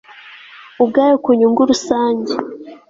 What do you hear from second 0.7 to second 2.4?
ubwayo ku nyungu rusange